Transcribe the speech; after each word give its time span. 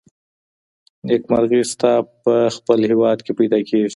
نېکمرغي 1.07 1.61
ستا 1.71 1.93
په 2.23 2.33
خپل 2.55 2.79
هیواد 2.91 3.17
کي 3.25 3.31
پیدا 3.39 3.59
کیږي. 3.67 3.89